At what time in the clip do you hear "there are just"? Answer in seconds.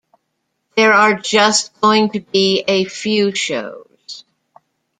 0.75-1.79